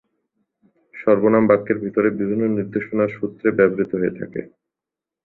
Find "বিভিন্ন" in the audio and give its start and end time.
2.19-2.43